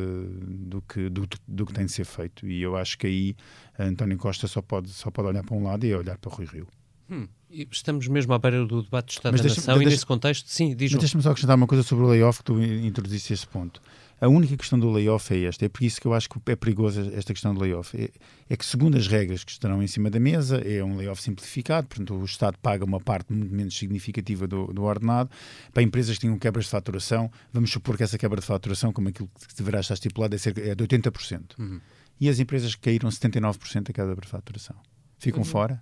[0.66, 2.46] do, que, do, do, que tem de ser feito.
[2.46, 3.36] E eu acho que aí
[3.78, 6.46] António Costa só pode, só pode olhar para um lado e olhar para o Rui
[6.46, 6.68] Rio.
[7.10, 7.26] Hum.
[7.50, 10.74] Estamos mesmo à beira do debate do Estado mas da Nação e nesse contexto, sim,
[10.76, 13.82] diz Deixa-me só acrescentar uma coisa sobre o layoff que tu introduziste esse ponto.
[14.20, 15.64] A única questão do layoff é esta.
[15.64, 17.96] É por isso que eu acho que é perigoso esta questão do layoff.
[17.96, 18.10] É,
[18.50, 21.86] é que, segundo as regras que estarão em cima da mesa, é um layoff simplificado,
[21.86, 25.30] portanto, o Estado paga uma parte muito menos significativa do, do ordenado.
[25.72, 29.08] Para empresas que tenham quebras de faturação, vamos supor que essa quebra de faturação, como
[29.08, 31.58] aquilo que deverá estar estipulado, é, cerca, é de 80%.
[31.58, 31.80] Uhum.
[32.20, 34.76] E as empresas que caíram 79% a quebra de faturação.
[35.18, 35.46] Ficam uhum.
[35.46, 35.80] fora?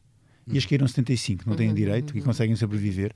[0.50, 2.24] E as caíram 75, não têm uhum, direito e uhum.
[2.24, 3.12] conseguem sobreviver.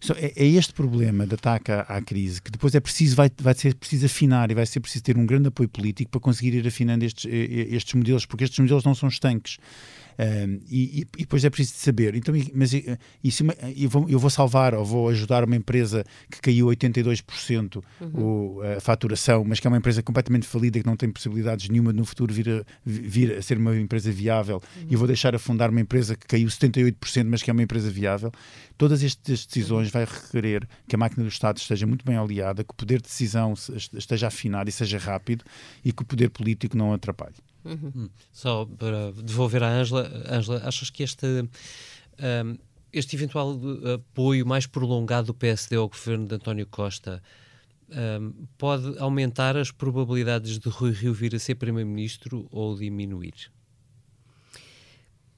[0.00, 3.30] So, é, é, este problema de ataque à, à, crise que depois é preciso, vai,
[3.40, 6.54] vai ser preciso afinar e vai ser preciso ter um grande apoio político para conseguir
[6.54, 9.58] ir afinando estes, estes modelos, porque estes modelos não são estanques.
[10.18, 12.14] Um, e, e, depois é preciso saber.
[12.14, 12.84] Então, mas e,
[13.76, 18.10] eu, vou, eu vou salvar ou vou ajudar uma empresa que caiu 82% uhum.
[18.14, 21.92] o, a faturação, mas que é uma empresa completamente falida que não tem possibilidades nenhuma
[21.92, 24.86] no futuro vir a, vir a ser uma empresa viável uhum.
[24.88, 28.30] e vou deixar afundar uma empresa que caiu 78%, mas que é uma empresa viável.
[28.76, 32.70] Todas estas decisões vai requerer que a máquina do Estado esteja muito bem aliada, que
[32.70, 33.54] o poder de decisão
[33.94, 35.44] esteja afinado e seja rápido
[35.84, 37.34] e que o poder político não atrapalhe.
[37.64, 37.92] Uhum.
[37.94, 38.10] Hum.
[38.32, 42.58] Só para devolver à Ângela, Ângela, achas que este, um,
[42.92, 43.58] este eventual
[43.94, 47.22] apoio mais prolongado do PSD ao governo de António Costa
[48.20, 53.50] um, pode aumentar as probabilidades de Rui Rio vir a ser Primeiro-Ministro ou diminuir?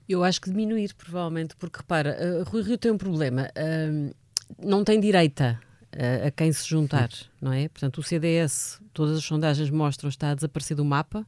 [0.09, 3.49] Eu acho que diminuir, provavelmente, porque repara, uh, Rui Rio tem um problema.
[3.57, 4.15] Uh,
[4.63, 5.59] não tem direita
[5.95, 7.09] uh, a quem se juntar,
[7.41, 7.69] não é?
[7.69, 11.27] Portanto, o CDS, todas as sondagens mostram, está a desaparecer do mapa.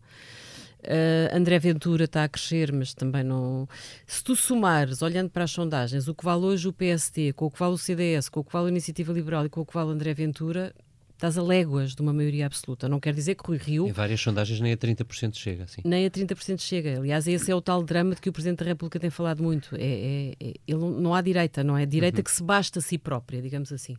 [0.86, 3.68] Uh, André Ventura está a crescer, mas também não.
[4.06, 7.50] Se tu somares, olhando para as sondagens, o que vale hoje o PST, com o
[7.50, 9.74] que vale o CDS, com o que vale a Iniciativa Liberal e com o que
[9.74, 10.72] vale André Ventura,
[11.16, 12.88] estás a léguas de uma maioria absoluta.
[12.88, 13.88] Não quer dizer que Rui Rio.
[13.88, 15.80] Em várias sondagens nem a 30% chega, sim.
[15.84, 16.98] Nem a 30% chega.
[16.98, 19.74] Aliás, esse é o tal drama de que o Presidente da República tem falado muito.
[19.76, 21.84] É, é, é ele não há direita, não é?
[21.84, 22.24] Direita uhum.
[22.24, 23.96] que se basta a si própria, digamos assim.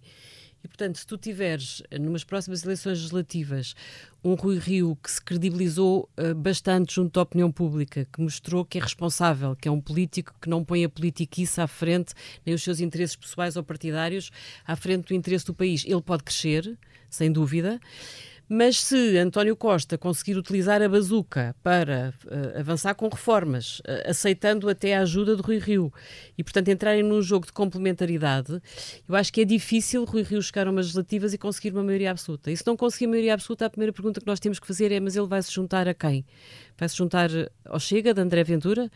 [0.68, 3.74] E, portanto, se tu tiveres, eh, numas próximas eleições legislativas,
[4.22, 8.78] um Rui Rio que se credibilizou uh, bastante junto à opinião pública, que mostrou que
[8.78, 12.14] é responsável, que é um político que não põe a politiquice à frente,
[12.46, 14.30] nem os seus interesses pessoais ou partidários,
[14.66, 16.78] à frente do interesse do país, ele pode crescer,
[17.10, 17.80] sem dúvida.
[18.50, 24.70] Mas se António Costa conseguir utilizar a bazuca para uh, avançar com reformas, uh, aceitando
[24.70, 25.92] até a ajuda de Rui Rio,
[26.38, 28.62] e portanto entrarem num jogo de complementaridade,
[29.08, 32.10] eu acho que é difícil Rui Rio chegar a umas legislativas e conseguir uma maioria
[32.10, 32.50] absoluta.
[32.50, 35.00] E se não conseguir maioria absoluta, a primeira pergunta que nós temos que fazer é:
[35.00, 36.26] mas ele vai se juntar a quem?
[36.78, 37.30] Vai se juntar
[37.66, 38.90] ao Chega, de André Ventura?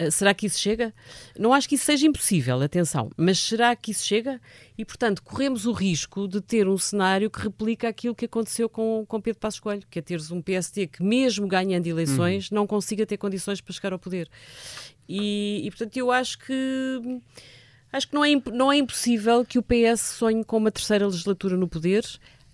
[0.00, 0.94] Eh, será que isso chega?
[1.38, 4.40] Não acho que isso seja impossível, atenção, mas será que isso chega?
[4.78, 9.04] E, portanto, corremos o risco de ter um cenário que replica aquilo que aconteceu com,
[9.06, 12.56] com Pedro Passos Coelho, que é teres um PST que, mesmo ganhando eleições, uhum.
[12.56, 14.26] não consiga ter condições para chegar ao poder.
[15.06, 17.20] E, e, portanto, eu acho que.
[17.92, 21.56] Acho que não é, não é impossível que o PS sonhe com uma terceira legislatura
[21.56, 22.04] no poder.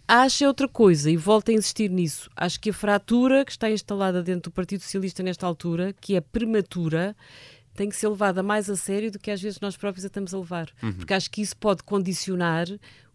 [0.08, 2.30] Acho é outra coisa e volto a insistir nisso.
[2.36, 6.20] Acho que a fratura que está instalada dentro do Partido Socialista nesta altura, que é
[6.20, 7.16] prematura,
[7.74, 10.32] tem que ser levada mais a sério do que às vezes nós próprios a estamos
[10.32, 10.70] a levar.
[10.82, 10.92] Uhum.
[10.94, 12.66] Porque acho que isso pode condicionar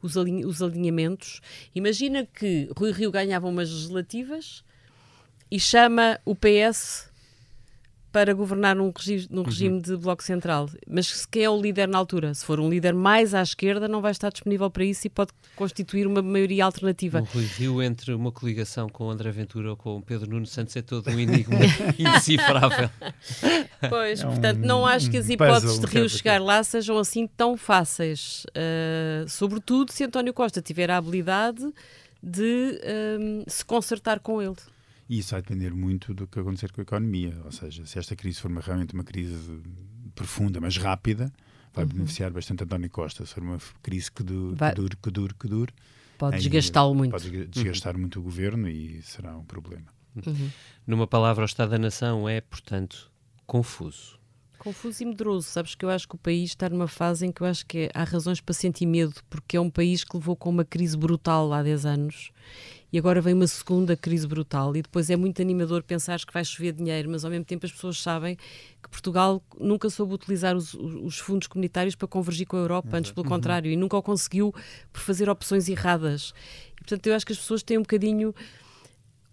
[0.02, 1.42] os, alinh os alinhamentos.
[1.74, 4.64] Imagina que Rui Rio ganhava umas legislativas
[5.50, 7.11] e chama o PS
[8.12, 9.82] para governar num regime, num regime uhum.
[9.82, 10.70] de bloco central.
[10.88, 12.34] Mas se quem é o líder na altura?
[12.34, 15.32] Se for um líder mais à esquerda, não vai estar disponível para isso e pode
[15.56, 17.22] constituir uma maioria alternativa.
[17.22, 20.82] O Rui Rio entre uma coligação com André Ventura ou com Pedro Nuno Santos é
[20.82, 21.60] todo um enigma
[21.98, 22.90] indecifrável.
[23.90, 27.26] Pois, é portanto, um, não acho que as hipóteses de Rio chegar lá sejam assim
[27.26, 28.46] tão fáceis.
[28.50, 31.64] Uh, sobretudo se António Costa tiver a habilidade
[32.22, 34.56] de uh, se consertar com ele.
[35.12, 37.38] E isso vai depender muito do que acontecer com a economia.
[37.44, 39.62] Ou seja, se esta crise for uma, realmente uma crise
[40.16, 41.30] profunda, mas rápida,
[41.74, 41.92] vai uhum.
[41.92, 43.26] beneficiar bastante António Costa.
[43.26, 44.70] Se for uma crise que, du vai...
[44.70, 45.74] que dure, que dure, que dure.
[46.18, 47.12] Pode desgastá-lo muito.
[47.12, 48.00] Pode desgastar uhum.
[48.00, 49.88] muito o governo e será um problema.
[50.16, 50.50] Uhum.
[50.88, 53.12] Numa palavra, o Estado da Nação é, portanto,
[53.46, 54.18] confuso.
[54.60, 55.46] Confuso e medroso.
[55.46, 57.90] Sabes que eu acho que o país está numa fase em que eu acho que
[57.94, 61.52] há razões para sentir medo, porque é um país que levou com uma crise brutal
[61.52, 62.32] há 10 anos
[62.92, 66.44] e agora vem uma segunda crise brutal e depois é muito animador pensar que vai
[66.44, 68.36] chover dinheiro, mas ao mesmo tempo as pessoas sabem
[68.84, 73.12] que Portugal nunca soube utilizar os, os fundos comunitários para convergir com a Europa, antes
[73.12, 73.32] pelo uhum.
[73.32, 74.54] contrário, e nunca o conseguiu
[74.92, 76.34] por fazer opções erradas.
[76.74, 78.36] E, portanto, eu acho que as pessoas têm um bocadinho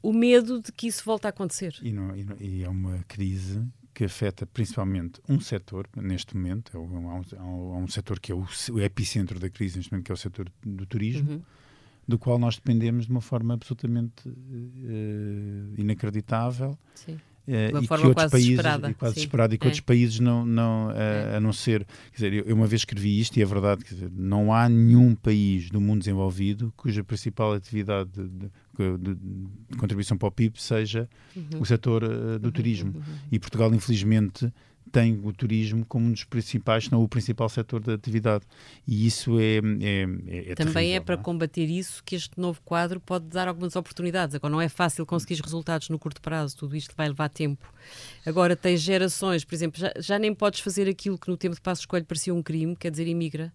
[0.00, 1.74] o medo de que isso volte a acontecer.
[1.82, 3.60] E, não, e, não, e é uma crise
[3.92, 8.34] que afeta principalmente um setor neste momento, é um, há um, um setor que é
[8.36, 11.32] o, o, epicentro da crise neste momento, que é o setor do turismo.
[11.32, 11.42] Uhum
[12.08, 16.76] do qual nós dependemos de uma forma absolutamente uh, inacreditável.
[16.94, 17.18] Sim.
[17.46, 18.90] Uh, e que outros países desesperada.
[18.90, 19.20] e quase Sim.
[19.20, 19.68] desesperado e que é.
[19.68, 21.36] outros países não não uh, é.
[21.36, 24.10] a não ser quer dizer eu uma vez escrevi isto e é verdade quer dizer,
[24.14, 30.28] não há nenhum país do mundo desenvolvido cuja principal atividade de, de, de contribuição para
[30.28, 31.60] o PIB seja uhum.
[31.60, 32.52] o setor uh, do uhum.
[32.52, 32.92] turismo.
[32.94, 33.02] Uhum.
[33.32, 34.52] E Portugal, infelizmente,
[34.88, 38.44] tem o turismo como um dos principais, se não o principal setor da atividade.
[38.86, 39.58] E isso é.
[39.58, 41.18] é, é Também terrível, é para é?
[41.18, 44.34] combater isso que este novo quadro pode dar algumas oportunidades.
[44.34, 47.72] Agora, não é fácil conseguir resultados no curto prazo, tudo isto vai levar tempo.
[48.26, 51.60] Agora, tens gerações, por exemplo, já, já nem podes fazer aquilo que no tempo de
[51.60, 53.52] passo escolho parecia um crime, quer dizer, imigra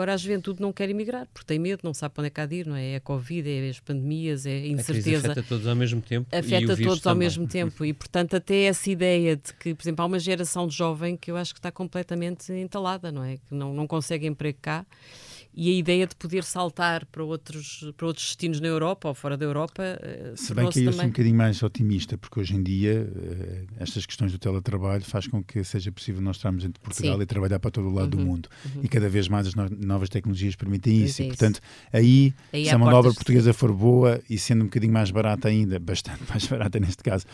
[0.00, 2.40] Agora a juventude não quer emigrar, porque tem medo, não sabe para onde é que
[2.40, 2.92] há de ir, não é?
[2.92, 5.28] É a Covid, é as pandemias, é a incerteza.
[5.28, 6.34] A afeta todos ao mesmo tempo.
[6.34, 7.84] Afeta todos ao mesmo tempo.
[7.84, 11.30] E, portanto, até essa ideia de que, por exemplo, há uma geração de jovem que
[11.30, 13.36] eu acho que está completamente entalada, não é?
[13.36, 14.86] Que não, não consegue emprego cá
[15.52, 19.36] e a ideia de poder saltar para outros, para outros destinos na Europa ou fora
[19.36, 19.82] da Europa.
[19.82, 23.64] Eh, Se bem que eu sou um bocadinho mais otimista, porque hoje em dia eh,
[23.78, 27.22] estas questões do teletrabalho faz com que seja possível nós estarmos entre Portugal Sim.
[27.22, 28.48] e trabalhar para todo o lado uhum, do mundo.
[28.64, 28.82] Uhum.
[28.84, 31.20] E cada vez mais as no novas tecnologias permitem isso.
[31.20, 31.60] É e, portanto,
[31.92, 35.10] aí, aí se a mão de obra portuguesa for boa e sendo um bocadinho mais
[35.10, 37.26] barata ainda, bastante mais barata neste caso,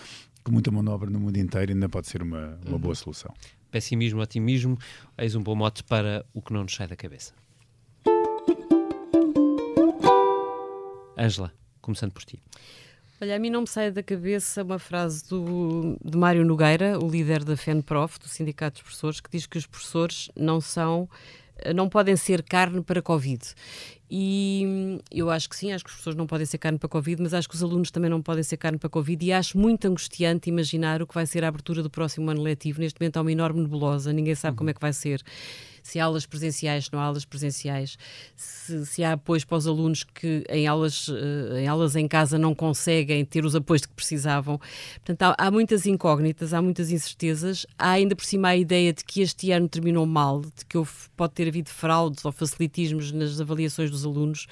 [0.42, 2.78] que muita mão de obra no mundo inteiro, ainda pode ser uma, uma uhum.
[2.78, 3.32] boa solução.
[3.70, 4.78] Pessimismo, otimismo,
[5.18, 7.34] eis um bom mote para o que não nos sai da cabeça.
[11.16, 12.42] Ângela, começando por ti.
[13.20, 17.08] Olha, a mim não me sai da cabeça uma frase do, de Mário Nogueira, o
[17.08, 21.08] líder da FENPROF, do Sindicato dos Professores, que diz que os professores não são
[21.74, 23.42] não podem ser carne para Covid.
[24.10, 27.20] E eu acho que sim, acho que os professores não podem ser carne para Covid,
[27.22, 29.86] mas acho que os alunos também não podem ser carne para Covid e acho muito
[29.88, 32.80] angustiante imaginar o que vai ser a abertura do próximo ano letivo.
[32.80, 34.58] Neste momento há uma enorme nebulosa, ninguém sabe uhum.
[34.58, 35.22] como é que vai ser
[35.86, 37.96] se há aulas presenciais, se não há aulas presenciais,
[38.34, 42.36] se, se há apoios para os alunos que em aulas, uh, em aulas em casa
[42.36, 44.58] não conseguem ter os apoios que precisavam.
[45.04, 47.64] Portanto, há, há, muitas incógnitas, há muitas incertezas.
[47.78, 50.90] Há ainda por cima a ideia de que este ano terminou mal, de que houve,
[51.16, 54.48] pode ter havido fraudes ou facilitismos nas avaliações dos alunos.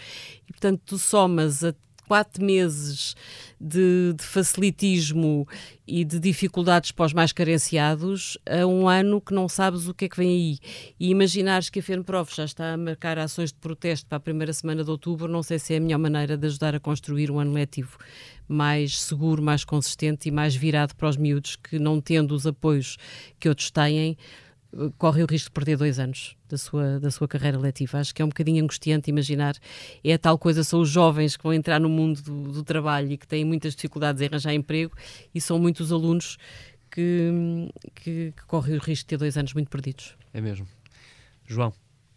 [0.48, 1.74] E, portanto, tu somas a
[2.06, 3.14] quatro meses
[3.60, 5.46] de, de, facilitismo
[5.86, 10.06] e de dificuldades para os mais carenciados a um ano que não sabes o que
[10.06, 10.58] é que vem aí.
[10.98, 14.52] E imaginares que a FENPROF já está a marcar ações de protesto para a primeira
[14.52, 17.38] semana de outubro, não sei se é a melhor maneira de ajudar a construir um
[17.38, 17.98] ano letivo
[18.46, 22.96] mais seguro, mais consistente e mais virado para os miúdos que, não tendo os apoios
[23.40, 24.16] que outros têm,
[24.98, 27.98] corre o risco de perder dois anos da sua, da sua carreira letiva.
[27.98, 29.56] Acho que é um bocadinho angustiante imaginar.
[30.02, 33.16] É tal coisa, são os jovens que vão entrar no mundo do, do trabalho e
[33.16, 34.94] que têm muitas dificuldades em arranjar emprego
[35.34, 36.38] e são muitos alunos
[36.90, 40.16] que, que, que correm o risco de ter dois anos muito perdidos.
[40.32, 40.66] É mesmo.
[41.46, 41.72] João.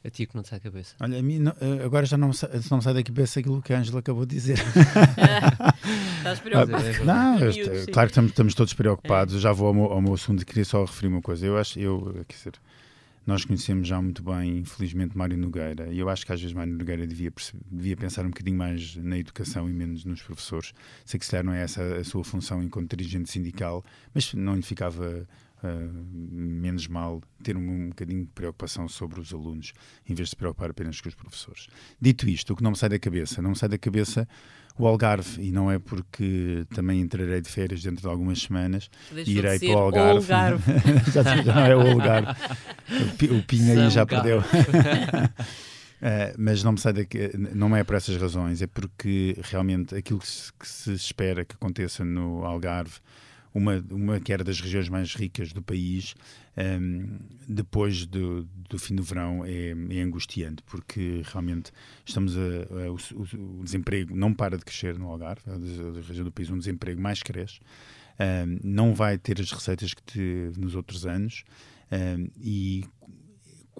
[0.07, 0.95] A ti que não te sai da cabeça.
[1.01, 2.31] Olha, a mim não, eh, agora já não,
[2.71, 4.57] não me sai da cabeça aquilo que a Ângela acabou de dizer.
[6.19, 6.81] Estás preocupado?
[7.01, 9.35] Ah, não, eu, claro que estamos, estamos todos preocupados.
[9.35, 9.39] É.
[9.39, 11.45] Já vou ao meu, ao meu assunto e queria só referir uma coisa.
[11.45, 12.53] Eu acho, eu, quer dizer,
[13.25, 16.71] nós conhecemos já muito bem, infelizmente, Mário Nogueira, e eu acho que às vezes Mário
[16.71, 17.33] Nogueira devia,
[17.69, 20.73] devia pensar um bocadinho mais na educação e menos nos professores.
[21.03, 24.55] Sei que se calhar não é essa a sua função enquanto dirigente sindical, mas não
[24.55, 29.73] lhe ficava Uh, menos mal ter um, um bocadinho de preocupação sobre os alunos,
[30.07, 31.67] em vez de se preocupar apenas com os professores.
[31.99, 34.27] Dito isto, o que não me sai da cabeça, não me sai da cabeça
[34.77, 39.37] o Algarve, e não é porque também entrarei de férias dentro de algumas semanas e
[39.37, 40.31] irei para o Algarve.
[40.31, 40.63] Algarve.
[41.11, 42.31] já, já, é o Algarve.
[43.31, 44.39] O, o Pinho aí já perdeu.
[44.39, 44.43] Uh,
[46.37, 50.27] mas não me sai daqui, não é por essas razões, é porque realmente aquilo que
[50.27, 52.99] se, que se espera que aconteça no Algarve
[53.57, 56.13] uma, uma que era das regiões mais ricas do país,
[56.55, 57.17] um,
[57.47, 61.71] depois do, do, fim do verão é, é, angustiante, porque realmente
[62.05, 66.23] estamos a, a o, o, desemprego não para de crescer no Algarve, é a região
[66.23, 67.59] do país onde o desemprego mais cresce,
[68.19, 71.43] um, não vai ter as receitas que teve nos outros anos,
[71.91, 72.85] um, e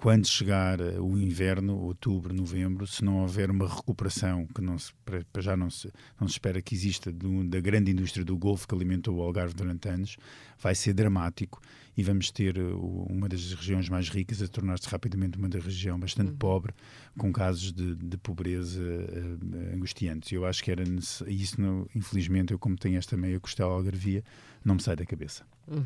[0.00, 4.92] quando chegar eh, o inverno, outubro, novembro, se não houver uma recuperação que não se,
[5.40, 8.76] já não se, não se espera que exista do, da grande indústria do Golfo que
[8.76, 10.16] alimentou o Algarve durante anos,
[10.56, 11.60] vai ser dramático
[11.96, 12.62] e vamos ter eh,
[13.10, 16.36] uma das regiões mais ricas a tornar-se rapidamente uma da região bastante uhum.
[16.36, 16.72] pobre,
[17.18, 20.30] com casos de, de pobreza uh, angustiantes.
[20.30, 20.84] Eu acho que era
[21.26, 24.22] isso, não, infelizmente, eu como tenho esta meia costela algarvia,
[24.64, 25.44] não me sai da cabeça.
[25.66, 25.84] Uhum.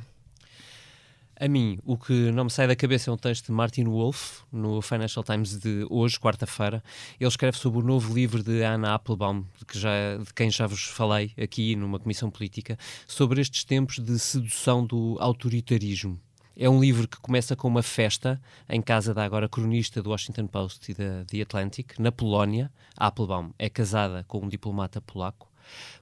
[1.42, 4.42] A mim, o que não me sai da cabeça é um texto de Martin Wolf,
[4.52, 6.80] no Financial Times de hoje, quarta-feira.
[7.18, 10.68] Ele escreve sobre o novo livro de Anna Applebaum, de, que já, de quem já
[10.68, 12.78] vos falei aqui numa comissão política,
[13.08, 16.16] sobre estes tempos de sedução do autoritarismo.
[16.56, 20.46] É um livro que começa com uma festa em casa da agora cronista do Washington
[20.46, 22.70] Post e da The Atlantic, na Polónia.
[22.96, 25.51] Applebaum é casada com um diplomata polaco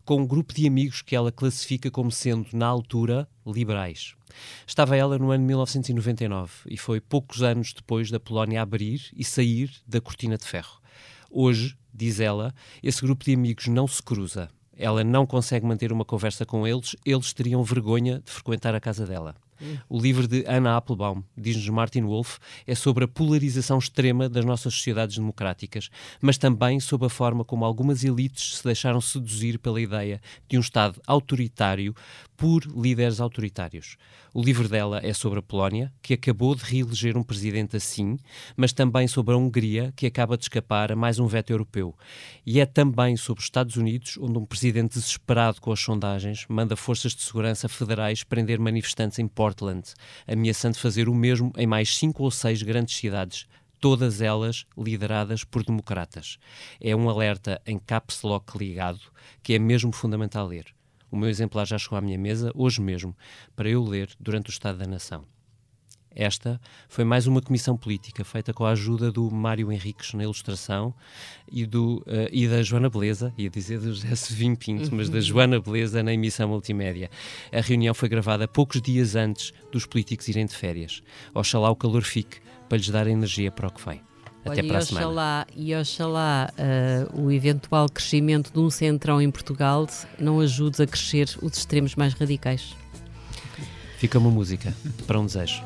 [0.05, 4.15] com um grupo de amigos que ela classifica como sendo, na altura, liberais.
[4.67, 9.71] Estava ela no ano 1999 e foi poucos anos depois da Polónia abrir e sair
[9.87, 10.81] da cortina de ferro.
[11.31, 14.49] Hoje, diz ela, esse grupo de amigos não se cruza.
[14.77, 19.07] ela não consegue manter uma conversa com eles, eles teriam vergonha de frequentar a casa
[19.07, 19.37] dela.
[19.89, 24.75] O livro de Anna Applebaum, diz-nos Martin Wolf, é sobre a polarização extrema das nossas
[24.75, 30.21] sociedades democráticas, mas também sobre a forma como algumas elites se deixaram seduzir pela ideia
[30.49, 31.95] de um Estado autoritário
[32.37, 33.97] por líderes autoritários.
[34.33, 38.17] O livro dela é sobre a Polónia, que acabou de reeleger um presidente assim,
[38.57, 41.95] mas também sobre a Hungria, que acaba de escapar a mais um veto europeu.
[42.47, 46.77] E é também sobre os Estados Unidos, onde um presidente desesperado com as sondagens manda
[46.77, 49.95] forças de segurança federais prender manifestantes em Portland,
[50.29, 53.47] ameaçando fazer o mesmo em mais cinco ou seis grandes cidades,
[53.81, 56.39] todas elas lideradas por democratas.
[56.81, 59.01] É um alerta em caps lock ligado
[59.43, 60.67] que é mesmo fundamental ler.
[61.11, 63.17] O meu exemplar já chegou à minha mesa, hoje mesmo,
[63.57, 65.25] para eu ler durante o Estado da Nação.
[66.15, 70.93] Esta foi mais uma comissão política feita com a ajuda do Mário Henriques na ilustração
[71.51, 75.21] e, do, uh, e da Joana Beleza, ia dizer do José Sevim Pinto, mas da
[75.23, 77.11] Joana Beleza na emissão multimédia.
[77.53, 81.03] A reunião foi gravada poucos dias antes dos políticos irem de férias.
[81.33, 82.39] Oxalá o calor fique
[82.69, 84.01] para lhes dar energia para o que vem.
[84.45, 85.07] Até Olha, para a semana.
[85.07, 86.51] oxalá, e oxalá
[87.15, 89.87] uh, o eventual crescimento de um centrão em Portugal
[90.19, 92.75] não ajude a crescer os extremos mais radicais.
[93.99, 94.75] Fica uma música
[95.07, 95.63] para um desejo.